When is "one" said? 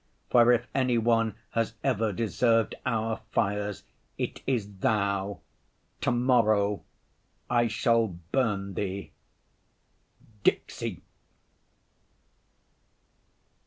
0.97-1.35